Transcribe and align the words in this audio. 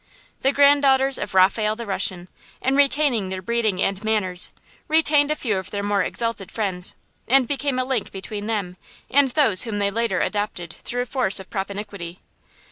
The 0.41 0.51
granddaughters 0.51 1.19
of 1.19 1.35
Raphael 1.35 1.75
the 1.75 1.85
Russian, 1.85 2.27
in 2.59 2.75
retaining 2.75 3.29
their 3.29 3.43
breeding 3.43 3.79
and 3.83 4.03
manners, 4.03 4.51
retained 4.87 5.29
a 5.29 5.35
few 5.35 5.57
of 5.59 5.69
their 5.69 5.83
more 5.83 6.01
exalted 6.01 6.51
friends, 6.51 6.95
and 7.27 7.47
became 7.47 7.77
a 7.77 7.85
link 7.85 8.11
between 8.11 8.47
them 8.47 8.77
and 9.11 9.29
those 9.29 9.61
whom 9.61 9.77
they 9.77 9.91
later 9.91 10.19
adopted 10.19 10.73
through 10.73 11.05
force 11.05 11.39
of 11.39 11.51
propinquity. 11.51 12.19